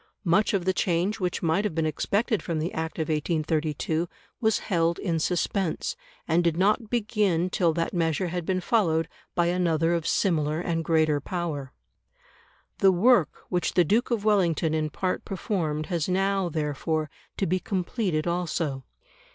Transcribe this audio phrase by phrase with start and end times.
[0.25, 4.57] Much of the change which might have been expected from the Act of 1832 was
[4.57, 5.95] held in suspense,
[6.27, 10.83] and did not begin till that measure had been followed by another of similar and
[10.83, 11.71] greater power.
[12.79, 17.07] The work which the Duke of Wellington in part performed has now, therefore,
[17.37, 18.83] to be completed also.